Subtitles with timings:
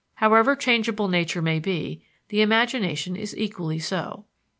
[0.15, 4.25] However changeable nature may be, the imagination is equally so."